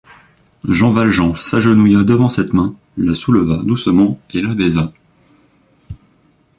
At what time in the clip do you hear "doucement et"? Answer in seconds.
3.63-4.41